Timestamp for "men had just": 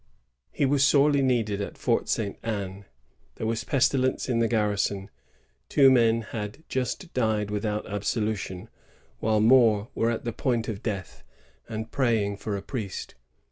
5.91-7.13